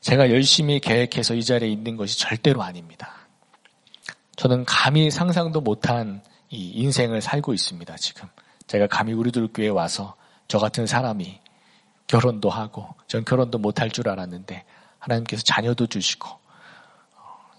제가 0.02 0.30
열심히 0.30 0.80
계획해서 0.80 1.34
이 1.34 1.44
자리에 1.44 1.70
있는 1.70 1.98
것이 1.98 2.20
절대로 2.20 2.62
아닙니다. 2.62 3.14
저는 4.36 4.66
감히 4.66 5.10
상상도 5.10 5.62
못한 5.62 6.22
이 6.50 6.70
인생을 6.76 7.22
살고 7.22 7.54
있습니다, 7.54 7.96
지금. 7.98 8.30
제가 8.68 8.88
감히 8.88 9.14
우리들 9.14 9.48
교회에 9.52 9.70
와서 9.70 10.16
저 10.48 10.60
같은 10.60 10.86
사람이 10.86 11.40
결혼도 12.06 12.50
하고, 12.50 12.88
전 13.08 13.26
결혼도 13.26 13.58
못할 13.58 13.90
줄 13.90 14.08
알았는데, 14.08 14.64
하나님께서 15.00 15.42
자녀도 15.44 15.88
주시고, 15.88 16.30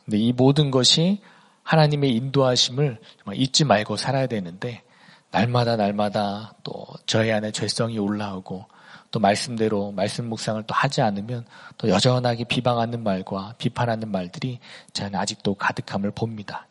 근데 0.09 0.17
이 0.17 0.33
모든 0.33 0.71
것이 0.71 1.21
하나님의 1.65 2.15
인도하심을 2.15 2.99
잊지 3.35 3.67
말고 3.67 3.99
살아야 3.99 4.27
되는데, 4.27 4.83
날마다 5.31 5.77
날마다 5.77 6.55
또 6.65 6.87
저희 7.05 7.31
안에 7.31 7.53
죄성이 7.53 7.99
올라오고, 7.99 8.65
또 9.11 9.21
말씀대로 9.21 9.93
말씀 9.93 10.27
묵상을 10.31 10.63
또 10.63 10.75
하지 10.75 11.03
않으면 11.03 11.45
또 11.77 11.91
여전하게 11.91 12.45
비방하는 12.45 13.03
말과 13.03 13.53
비판하는 13.59 14.11
말들이 14.11 14.61
저는 14.95 15.15
아직도 15.15 15.57
가득함을 15.57 16.13
봅니다. 16.13 16.67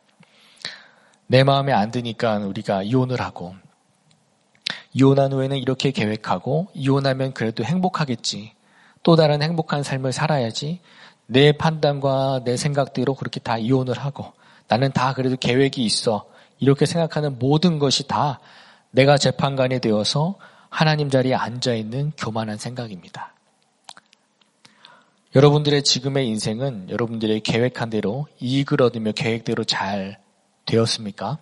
내 1.27 1.43
마음에 1.43 1.73
안 1.73 1.91
드니까 1.91 2.37
우리가 2.37 2.81
이혼을 2.81 3.21
하고 3.21 3.55
이혼한 4.93 5.31
후에는 5.31 5.57
이렇게 5.57 5.91
계획하고 5.91 6.69
이혼하면 6.73 7.33
그래도 7.33 7.63
행복하겠지. 7.63 8.53
또 9.03 9.15
다른 9.15 9.43
행복한 9.43 9.83
삶을 9.83 10.11
살아야지. 10.11 10.79
내 11.27 11.51
판단과 11.51 12.41
내 12.45 12.57
생각대로 12.57 13.13
그렇게 13.13 13.39
다 13.39 13.57
이혼을 13.57 13.97
하고 13.99 14.33
나는 14.67 14.91
다 14.91 15.13
그래도 15.13 15.35
계획이 15.37 15.83
있어. 15.83 16.25
이렇게 16.59 16.85
생각하는 16.85 17.37
모든 17.37 17.79
것이 17.79 18.07
다 18.07 18.39
내가 18.91 19.17
재판관이 19.17 19.79
되어서 19.79 20.35
하나님 20.69 21.09
자리에 21.09 21.35
앉아 21.35 21.73
있는 21.75 22.11
교만한 22.17 22.57
생각입니다. 22.57 23.33
여러분들의 25.35 25.83
지금의 25.83 26.27
인생은 26.27 26.89
여러분들의 26.89 27.41
계획한 27.41 27.89
대로 27.89 28.27
이익을 28.39 28.81
얻으며 28.81 29.11
계획대로 29.11 29.63
잘 29.65 30.19
되었습니까? 30.65 31.37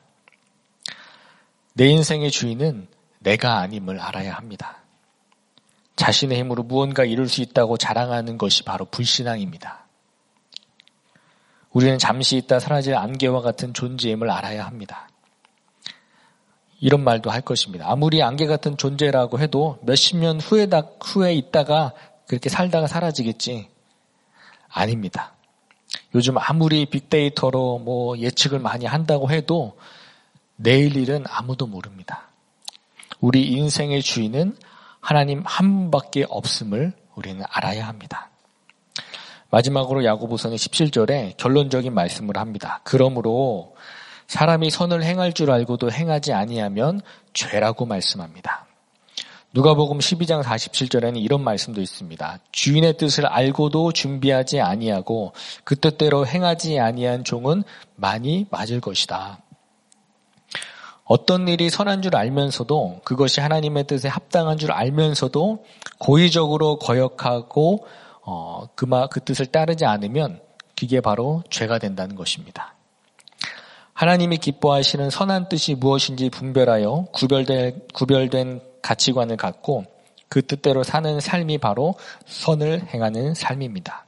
내 1.74 1.88
인생의 1.88 2.32
주인은 2.32 2.88
내가 3.19 3.60
아님을 3.60 4.00
알아야 4.00 4.34
합니다. 4.34 4.85
자신의 5.96 6.40
힘으로 6.40 6.64
무언가 6.64 7.06
이룰 7.06 7.28
수 7.30 7.42
있다고 7.42 7.78
자랑하는 7.78 8.38
것이 8.38 8.64
바로 8.64 8.86
불신앙입니다. 8.86 9.86
우리는 11.72 11.98
잠시 11.98 12.38
있다 12.38 12.60
사라질 12.60 12.96
안개와 12.96 13.42
같은 13.42 13.74
존재임을 13.74 14.30
알아야 14.30 14.66
합니다. 14.66 15.10
이런 16.80 17.04
말도 17.04 17.30
할 17.30 17.42
것입니다. 17.42 17.90
아무리 17.90 18.22
안개 18.22 18.46
같은 18.46 18.78
존재라고 18.78 19.40
해도 19.40 19.80
몇십 19.84 20.18
년 20.18 20.40
후에, 20.40 20.68
후에 21.04 21.34
있다가 21.34 21.94
그렇게 22.28 22.50
살다가 22.50 22.88
사라지겠지. 22.88 23.70
아닙니다. 24.70 25.34
요즘 26.14 26.38
아무리 26.38 26.86
빅데이터로 26.86 27.80
뭐 27.80 28.18
예측을 28.18 28.60
많이 28.60 28.86
한다고 28.86 29.30
해도 29.30 29.78
내일 30.56 30.96
일은 30.96 31.24
아무도 31.28 31.68
모릅니다. 31.68 32.30
우리 33.20 33.52
인생의 33.52 34.02
주인은 34.02 34.58
하나님 35.06 35.44
한 35.46 35.91
분밖에 35.91 36.26
없음을 36.28 36.91
우리는 37.13 37.46
알아야 37.48 37.88
합니다. 37.88 38.32
마지막으로 39.52 40.04
야고보서는 40.04 40.58
17절에 40.58 41.38
결론적인 41.38 41.94
말씀을 41.94 42.38
합니다. 42.38 42.82
그러므로 42.84 43.76
사람이 44.26 44.72
선을 44.72 45.04
행할 45.04 45.34
줄 45.34 45.52
알고도 45.52 45.91
행하지 45.91 46.34
아니하면 46.34 47.02
죄라고 47.34 47.86
말씀합니다. 47.86 48.65
누가복음 49.54 50.00
12장 50.00 50.41
47절에는 50.41 51.22
이런 51.22 51.44
말씀도 51.44 51.82
있습니다. 51.82 52.39
주인의 52.52 52.98
뜻을 52.98 53.28
알고도 53.28 53.91
준비하지 53.91 54.60
아니하고 54.60 55.34
그 55.63 55.80
뜻대로 55.80 56.26
행하지 56.26 56.80
아니한 56.80 57.24
종은 57.24 57.63
많이 57.96 58.48
맞을 58.50 58.82
것이다. 58.82 59.38
어떤 61.06 61.48
일이 61.48 61.70
선한 61.70 62.02
줄 62.02 62.15
알면서도 62.15 63.02
그것이 63.04 63.39
하나님의 63.39 63.86
뜻에 63.86 64.08
합당한 64.08 64.58
줄 64.58 64.72
알면서도 64.72 65.63
고의적으로 66.00 66.80
거역하고 66.80 67.86
어, 68.24 68.68
그마 68.74 69.06
그 69.08 69.24
뜻을 69.24 69.46
따르지 69.46 69.86
않으면 69.86 70.41
그게 70.76 71.00
바로 71.02 71.44
죄가 71.52 71.78
된다는 71.78 72.15
것입니다. 72.15 72.74
하나님이 73.94 74.39
기뻐하시는 74.39 75.10
선한 75.10 75.48
뜻이 75.48 75.76
무엇인지 75.76 76.30
분별하여 76.32 77.08
구별된, 77.13 77.88
구별된 77.94 78.62
가치관을 78.82 79.38
갖고 79.38 79.86
그 80.28 80.46
뜻대로 80.46 80.84
사는 80.84 81.20
삶이 81.20 81.60
바로 81.60 81.94
선을 82.26 82.88
행하는 82.94 83.36
삶입니다. 83.36 84.06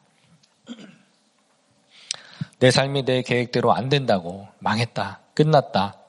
내 2.60 2.72
삶이 2.72 3.06
내 3.06 3.22
계획대로 3.22 3.72
안 3.72 3.88
된다고 3.88 4.48
망했다, 4.60 5.20
끝났다, 5.36 6.00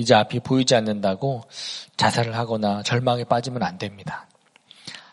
이제 0.00 0.14
앞이 0.14 0.40
보이지 0.40 0.74
않는다고 0.74 1.42
자살을 1.96 2.34
하거나 2.36 2.82
절망에 2.82 3.24
빠지면 3.24 3.62
안 3.62 3.76
됩니다. 3.76 4.26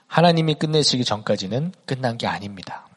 하나님이 0.07 0.55
끝내시기 0.55 1.03
전까지는 1.03 1.73
끝난 1.85 2.17
게 2.17 2.25
아닙니다. 2.25 2.87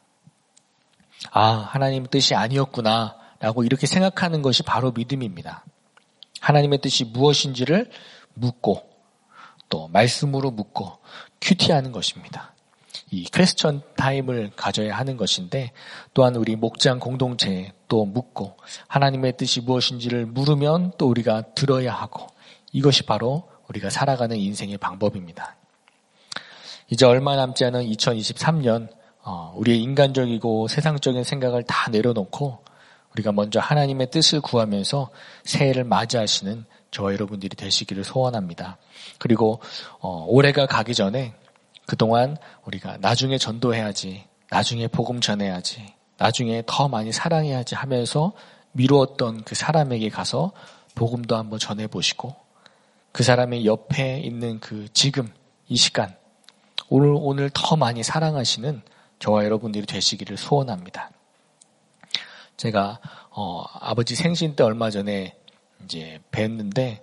아, 1.32 1.50
하나님 1.50 2.06
뜻이 2.06 2.34
아니었구나. 2.34 3.16
라고 3.40 3.64
이렇게 3.64 3.86
생각하는 3.86 4.42
것이 4.42 4.62
바로 4.62 4.92
믿음입니다. 4.92 5.64
하나님의 6.40 6.80
뜻이 6.80 7.04
무엇인지를 7.04 7.90
묻고 8.34 8.88
또 9.68 9.88
말씀으로 9.88 10.50
묻고 10.50 10.98
QT하는 11.40 11.90
것입니다. 11.90 12.54
이 13.10 13.24
question 13.24 13.82
time을 13.96 14.52
가져야 14.56 14.96
하는 14.96 15.16
것인데 15.16 15.72
또한 16.14 16.36
우리 16.36 16.56
목장 16.56 16.98
공동체에 16.98 17.72
또 17.88 18.04
묻고 18.04 18.56
하나님의 18.88 19.36
뜻이 19.36 19.60
무엇인지를 19.60 20.26
물으면 20.26 20.92
또 20.98 21.08
우리가 21.08 21.42
들어야 21.54 21.92
하고 21.92 22.26
이것이 22.72 23.04
바로 23.04 23.48
우리가 23.68 23.90
살아가는 23.90 24.36
인생의 24.36 24.78
방법입니다. 24.78 25.56
이제 26.88 27.06
얼마 27.06 27.36
남지 27.36 27.64
않은 27.66 27.84
2023년 27.84 28.88
어, 29.22 29.52
우리의 29.56 29.80
인간적이고 29.80 30.68
세상적인 30.68 31.24
생각을 31.24 31.62
다 31.62 31.90
내려놓고 31.90 32.64
우리가 33.12 33.32
먼저 33.32 33.60
하나님의 33.60 34.10
뜻을 34.10 34.40
구하면서 34.40 35.10
새해를 35.44 35.84
맞이하시는 35.84 36.64
저와 36.90 37.12
여러분들이 37.12 37.54
되시기를 37.56 38.04
소원합니다. 38.04 38.78
그리고 39.18 39.60
어, 40.00 40.24
올해가 40.28 40.66
가기 40.66 40.94
전에 40.94 41.34
그동안 41.90 42.36
우리가 42.66 42.98
나중에 42.98 43.36
전도해야지, 43.36 44.22
나중에 44.48 44.86
복음 44.86 45.20
전해야지, 45.20 45.92
나중에 46.18 46.62
더 46.64 46.86
많이 46.86 47.10
사랑해야지 47.10 47.74
하면서 47.74 48.32
미루었던 48.70 49.42
그 49.42 49.56
사람에게 49.56 50.08
가서 50.08 50.52
복음도 50.94 51.34
한번 51.34 51.58
전해보시고 51.58 52.36
그 53.10 53.24
사람의 53.24 53.66
옆에 53.66 54.20
있는 54.20 54.60
그 54.60 54.86
지금 54.92 55.32
이 55.66 55.74
시간 55.74 56.14
오늘 56.88 57.12
오늘 57.12 57.50
더 57.52 57.74
많이 57.74 58.04
사랑하시는 58.04 58.82
저와 59.18 59.44
여러분들이 59.44 59.84
되시기를 59.84 60.36
소원합니다. 60.36 61.10
제가 62.56 63.00
어, 63.30 63.64
아버지 63.80 64.14
생신 64.14 64.54
때 64.54 64.62
얼마 64.62 64.90
전에 64.90 65.36
이제 65.84 66.20
뵀는데 66.30 67.00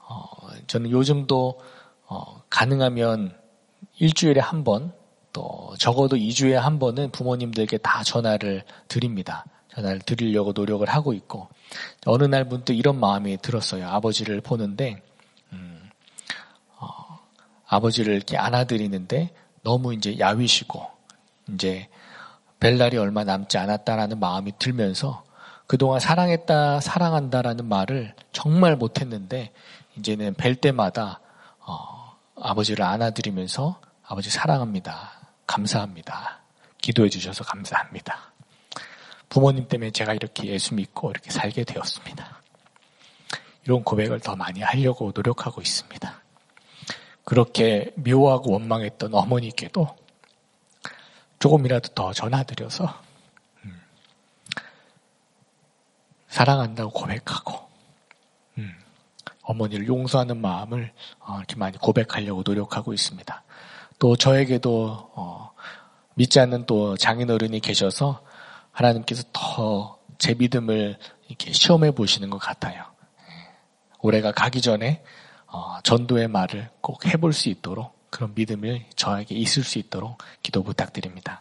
어, 0.00 0.22
저는 0.66 0.90
요즘도 0.90 1.60
어, 2.08 2.42
가능하면 2.50 3.47
일주일에 3.98 4.40
한 4.40 4.64
번, 4.64 4.92
또 5.32 5.74
적어도 5.78 6.16
2주에 6.16 6.52
한 6.52 6.78
번은 6.78 7.10
부모님들께 7.10 7.78
다 7.78 8.02
전화를 8.02 8.64
드립니다. 8.88 9.44
전화를 9.74 10.00
드리려고 10.00 10.52
노력을 10.52 10.86
하고 10.88 11.12
있고 11.12 11.48
어느 12.06 12.24
날 12.24 12.44
문득 12.44 12.74
이런 12.74 12.98
마음이 12.98 13.38
들었어요. 13.42 13.88
아버지를 13.88 14.40
보는데 14.40 15.02
음, 15.52 15.88
어, 16.78 17.20
아버지를 17.66 18.14
이렇게 18.14 18.36
안아드리는데 18.36 19.32
너무 19.62 19.94
이제 19.94 20.18
야위시고 20.18 20.84
이제 21.54 21.88
벨 22.58 22.78
날이 22.78 22.96
얼마 22.96 23.24
남지 23.24 23.58
않았다라는 23.58 24.18
마음이 24.18 24.52
들면서 24.58 25.24
그동안 25.66 26.00
사랑했다, 26.00 26.80
사랑한다라는 26.80 27.66
말을 27.66 28.14
정말 28.32 28.74
못했는데 28.74 29.52
이제는 29.96 30.34
뵐 30.34 30.56
때마다 30.56 31.20
어, 31.60 31.97
아버지를 32.42 32.84
안아드리면서 32.84 33.80
아버지 34.04 34.30
사랑합니다. 34.30 35.12
감사합니다. 35.46 36.40
기도해 36.80 37.08
주셔서 37.08 37.44
감사합니다. 37.44 38.32
부모님 39.28 39.68
때문에 39.68 39.90
제가 39.90 40.14
이렇게 40.14 40.48
예수 40.48 40.74
믿고 40.74 41.10
이렇게 41.10 41.30
살게 41.30 41.64
되었습니다. 41.64 42.42
이런 43.64 43.84
고백을 43.84 44.20
더 44.20 44.34
많이 44.34 44.62
하려고 44.62 45.12
노력하고 45.14 45.60
있습니다. 45.60 46.22
그렇게 47.24 47.92
묘하고 47.96 48.52
원망했던 48.52 49.12
어머니께도 49.12 49.94
조금이라도 51.38 51.88
더 51.94 52.12
전화드려서 52.14 53.02
음, 53.64 53.80
사랑한다고 56.28 56.90
고백하고 56.90 57.52
음, 57.54 57.67
어머니를 59.48 59.86
용서하는 59.86 60.40
마음을 60.40 60.92
어, 61.20 61.36
이렇게 61.38 61.56
많이 61.56 61.76
고백하려고 61.78 62.42
노력하고 62.44 62.92
있습니다. 62.92 63.42
또 63.98 64.16
저에게도 64.16 65.10
어, 65.14 65.50
믿지 66.14 66.40
않는 66.40 66.66
또 66.66 66.96
장인어른이 66.96 67.60
계셔서 67.60 68.22
하나님께서 68.72 69.24
더 69.32 69.98
제 70.18 70.34
믿음을 70.34 70.98
이렇게 71.28 71.52
시험해 71.52 71.92
보시는 71.92 72.28
것 72.28 72.38
같아요. 72.38 72.84
올해가 74.00 74.32
가기 74.32 74.60
전에 74.60 75.02
어, 75.46 75.78
전도의 75.82 76.28
말을 76.28 76.68
꼭 76.80 77.06
해볼 77.06 77.32
수 77.32 77.48
있도록 77.48 77.96
그런 78.10 78.34
믿음을 78.34 78.84
저에게 78.96 79.34
있을 79.34 79.62
수 79.62 79.78
있도록 79.78 80.18
기도 80.42 80.62
부탁드립니다. 80.62 81.40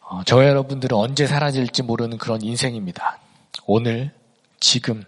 어, 0.00 0.22
저와 0.24 0.46
여러분들은 0.46 0.96
언제 0.96 1.26
사라질지 1.26 1.84
모르는 1.84 2.18
그런 2.18 2.42
인생입니다. 2.42 3.18
오늘, 3.66 4.12
지금, 4.58 5.04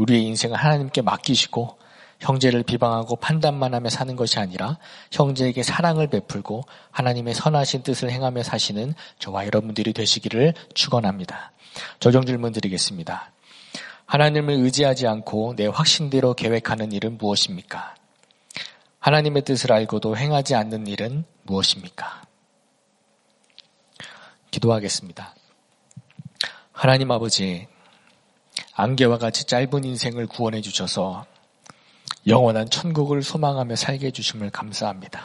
우리의 0.00 0.24
인생을 0.24 0.56
하나님께 0.56 1.02
맡기시고 1.02 1.78
형제를 2.20 2.62
비방하고 2.62 3.16
판단만 3.16 3.74
하며 3.74 3.88
사는 3.88 4.14
것이 4.16 4.38
아니라 4.38 4.78
형제에게 5.10 5.62
사랑을 5.62 6.08
베풀고 6.08 6.64
하나님의 6.90 7.34
선하신 7.34 7.82
뜻을 7.82 8.10
행하며 8.10 8.42
사시는 8.42 8.94
저와 9.18 9.46
여러분들이 9.46 9.92
되시기를 9.92 10.54
축원합니다. 10.74 11.52
조정 11.98 12.24
질문 12.24 12.52
드리겠습니다. 12.52 13.32
하나님을 14.06 14.54
의지하지 14.54 15.06
않고 15.06 15.54
내 15.56 15.66
확신대로 15.66 16.34
계획하는 16.34 16.92
일은 16.92 17.16
무엇입니까? 17.16 17.94
하나님의 18.98 19.42
뜻을 19.44 19.72
알고도 19.72 20.16
행하지 20.16 20.54
않는 20.54 20.86
일은 20.86 21.24
무엇입니까? 21.44 22.22
기도하겠습니다. 24.50 25.34
하나님 26.72 27.10
아버지, 27.10 27.68
안개와 28.80 29.18
같이 29.18 29.44
짧은 29.44 29.84
인생을 29.84 30.26
구원해 30.26 30.62
주셔서 30.62 31.26
영원한 32.26 32.70
천국을 32.70 33.22
소망하며 33.22 33.76
살게 33.76 34.06
해주심을 34.06 34.48
감사합니다. 34.48 35.20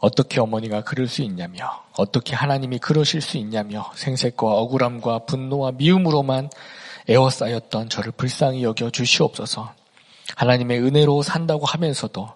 어떻게 0.00 0.40
어머니가 0.40 0.82
그럴 0.82 1.06
수 1.06 1.22
있냐며, 1.22 1.84
어떻게 1.96 2.34
하나님이 2.34 2.78
그러실 2.78 3.20
수 3.20 3.36
있냐며, 3.36 3.92
생색과 3.94 4.46
억울함과 4.46 5.26
분노와 5.26 5.72
미움으로만 5.72 6.50
에워싸였던 7.06 7.90
저를 7.90 8.10
불쌍히 8.10 8.64
여겨 8.64 8.90
주시옵소서. 8.90 9.72
하나님의 10.34 10.80
은혜로 10.80 11.22
산다고 11.22 11.64
하면서도 11.64 12.28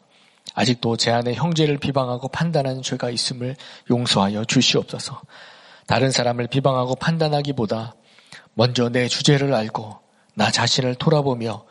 아직도 0.55 0.97
제 0.97 1.11
안에 1.11 1.35
형제를 1.35 1.79
비방하고 1.79 2.29
판단하는 2.29 2.83
죄가 2.83 3.11
있음을 3.11 3.57
용서하여 3.91 4.45
주시옵소서. 4.45 5.21
다른 5.89 6.13
사람을 6.13 6.47
비방하고 6.47 6.95
판단하기보다 6.95 7.95
먼저 8.55 8.89
내 8.89 9.09
주제를 9.09 9.55
알고 9.55 9.99
나 10.35 10.51
자신을 10.51 10.95
돌아보며 10.97 11.65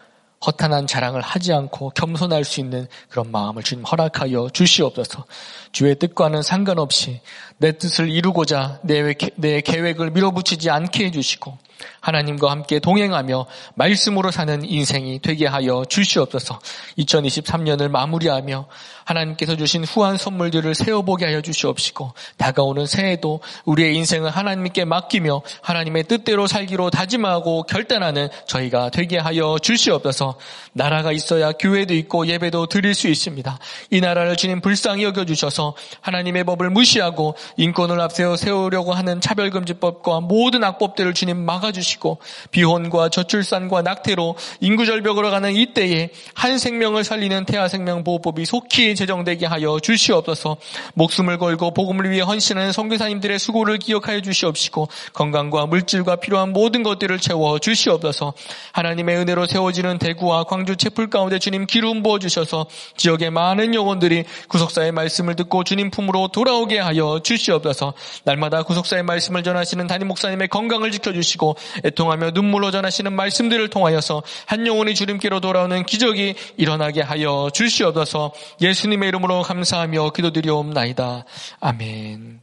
허탄한 0.46 0.88
자랑을 0.88 1.22
하지 1.22 1.54
않고 1.54 1.91
겸손할 1.91 2.44
수 2.44 2.60
있는 2.60 2.88
그런 3.10 3.32
마음을 3.32 3.62
주님 3.62 3.86
허락하여 3.86 4.50
주시옵소서. 4.52 5.26
주의 5.72 5.94
뜻과는 5.98 6.41
상관없이 6.41 7.22
내 7.58 7.78
뜻을 7.78 8.10
이루고자 8.10 8.80
내, 8.82 9.13
내 9.36 9.62
계획을 9.62 10.10
밀어붙이지 10.12 10.70
않게 10.72 11.06
해주시고 11.06 11.58
하나님과 12.02 12.50
함께 12.50 12.80
동행하며 12.80 13.46
말씀으로 13.76 14.32
사는 14.32 14.64
인생이 14.66 15.20
되게 15.20 15.48
하여 15.48 15.86
주시옵소서. 15.88 16.60
2023년을 16.98 17.90
마무리하며 17.90 18.68
하나님께서 19.06 19.56
주신 19.56 19.84
후한 19.84 20.18
선물들을 20.18 20.74
세워보게 20.76 21.26
하여 21.26 21.42
주시옵시고 21.42 22.14
다가오는 22.38 22.86
새해도 22.88 23.42
우리의 23.66 23.96
인생을 23.96 24.32
하나님께 24.32 24.86
맡기며 24.86 25.42
하나님의 25.62 26.06
뜻대로 26.06 26.48
살기로 26.48 26.90
다짐하고 26.90 27.64
결단하는 27.64 28.30
저희가 28.48 28.90
되게 28.90 29.18
하여 29.18 29.58
주시옵소서. 29.62 30.38
나라가 30.74 31.12
있어야 31.12 31.52
교회도 31.52 31.94
있고 31.96 32.28
예배도 32.28 32.68
드릴 32.68 32.96
수 32.96 33.08
있습니다. 33.08 33.60
이 33.92 34.02
나라를 34.02 34.36
주님 34.36 34.62
불쌍히 34.62 35.04
여겨 35.04 35.26
주셔서 35.26 35.76
하나님의 36.02 36.46
법을 36.46 36.70
무시하고 36.70 37.36
인권을 37.58 38.00
앞세워 38.00 38.38
세우려고 38.38 38.94
하는 38.94 39.22
차별금지법과 39.22 40.22
모든 40.22 40.64
악법들을 40.64 41.14
주님 41.14 41.38
막아주시 41.38 41.91
고 42.00 42.20
비혼과 42.52 43.10
저출산과 43.10 43.82
낙태로 43.82 44.36
인구절벽으로 44.60 45.30
가는 45.30 45.54
이때에 45.54 46.10
한 46.34 46.58
생명을 46.58 47.04
살리는 47.04 47.46
태아생명보호법이 47.46 48.46
속히 48.46 48.96
제정되게 48.96 49.46
하여 49.46 49.80
주시옵소서. 49.80 50.58
목숨을 50.94 51.38
걸고 51.38 51.74
복음을 51.74 52.10
위해 52.10 52.22
헌신하는 52.22 52.72
성교사님들의 52.72 53.40
수고를 53.40 53.78
기억하여 53.78 54.22
주시옵시고 54.22 54.88
건강과 55.14 55.66
물질과 55.68 56.18
필요한 56.18 56.54
모든 56.54 56.84
것들을 56.84 57.20
채워 57.20 57.60
주시옵소서. 57.60 58.34
하나님의 58.74 59.18
은혜로 59.18 59.46
세워지는 59.48 59.98
대구와 60.00 60.46
광주 60.46 60.76
채플 60.76 61.10
가운데 61.10 61.40
주님 61.40 61.66
기름 61.66 62.04
부어 62.04 62.20
주셔서 62.20 62.66
지역의 62.98 63.32
많은 63.32 63.76
영혼들이 63.76 64.26
구속사의 64.48 64.92
말씀을 64.92 65.36
듣고 65.36 65.64
주님 65.64 65.92
품으로 65.92 66.30
돌아오게 66.30 66.80
하여 66.80 67.20
주시옵소서. 67.24 67.94
날마다 68.24 68.64
구속사의 68.64 69.04
말씀을 69.04 69.44
전하시는 69.44 69.88
담임 69.88 70.08
목사님의 70.08 70.48
건강을 70.48 70.92
지켜주시고 70.92 71.56
애통하며 71.86 72.32
눈물로 72.32 72.72
전하시는 72.72 73.13
말씀들을 73.13 73.70
통하여서 73.70 74.24
한 74.46 74.67
영혼이 74.67 74.96
주님께로 74.96 75.39
돌아오는 75.39 75.86
기적이 75.86 76.36
일어나게 76.58 77.02
하여 77.02 77.50
주시옵소서 77.54 78.34
예수님의 78.62 79.10
이름으로 79.10 79.41
감사하며 79.41 80.12
기도드리옵나이다. 80.12 81.26
아멘. 81.60 82.41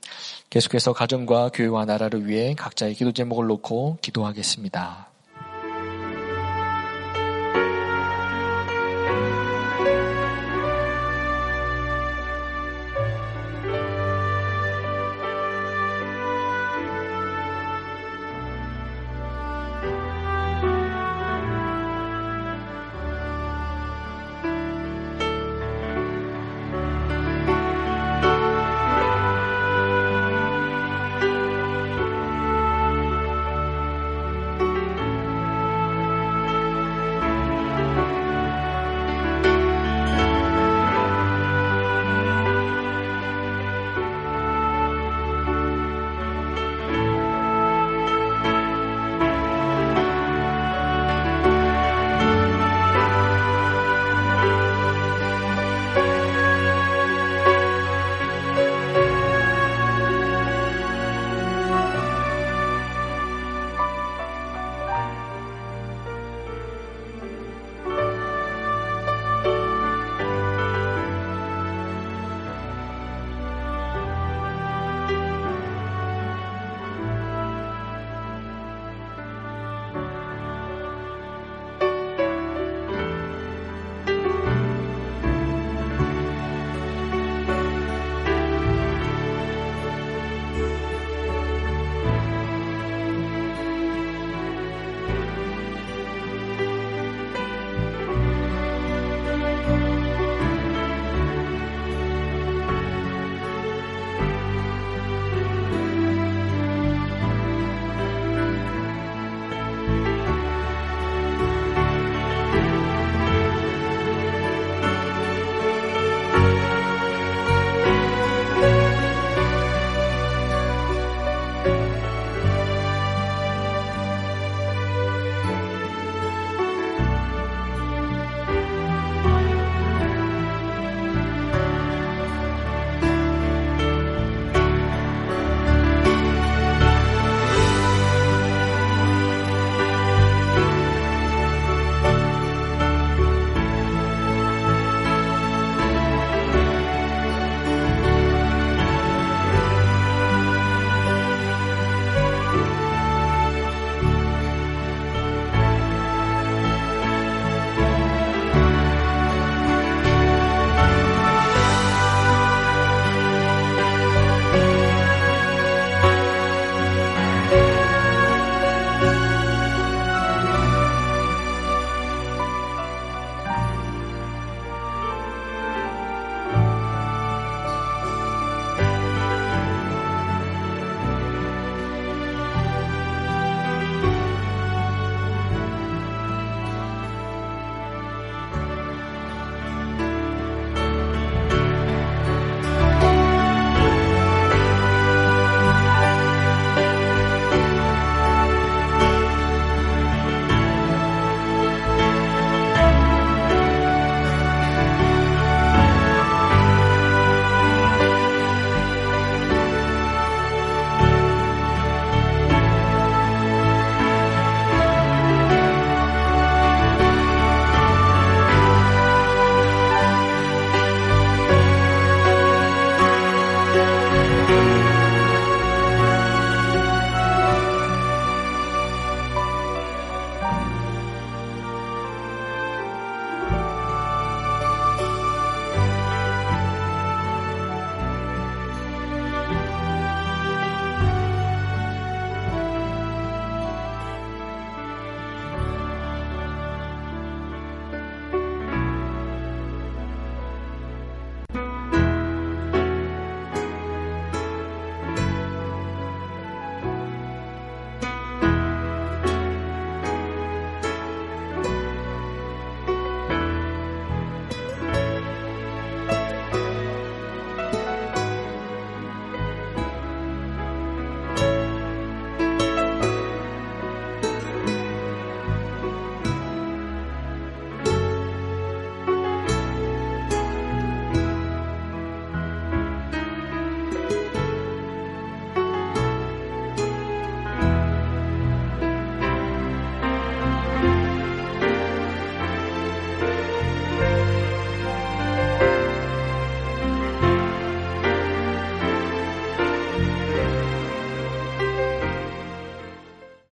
계속해서 0.51 0.93
가정과 0.93 1.51
교회와 1.53 1.85
나라를 1.85 2.27
위해 2.27 2.55
각자의 2.55 2.95
기도 2.95 3.13
제목을 3.13 3.47
놓고 3.47 3.99
기도하겠습니다. 4.01 5.08